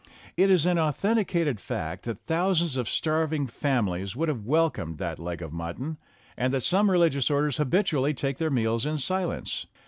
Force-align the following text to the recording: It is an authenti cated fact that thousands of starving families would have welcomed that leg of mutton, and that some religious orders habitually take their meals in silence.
It 0.35 0.49
is 0.49 0.65
an 0.65 0.77
authenti 0.79 1.23
cated 1.27 1.59
fact 1.59 2.05
that 2.05 2.17
thousands 2.17 2.75
of 2.75 2.89
starving 2.89 3.45
families 3.45 4.15
would 4.15 4.29
have 4.29 4.47
welcomed 4.47 4.97
that 4.97 5.19
leg 5.19 5.43
of 5.43 5.53
mutton, 5.53 5.99
and 6.35 6.51
that 6.55 6.63
some 6.63 6.89
religious 6.89 7.29
orders 7.29 7.57
habitually 7.57 8.15
take 8.15 8.39
their 8.39 8.49
meals 8.49 8.83
in 8.83 8.97
silence. 8.97 9.67